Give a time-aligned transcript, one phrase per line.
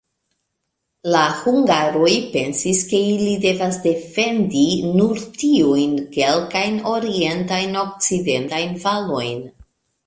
[1.15, 4.65] La hungaroj pensis, ke ili devas defendi
[5.01, 9.43] nur tiujn kelkajn orientajn-okcidentajn valojn.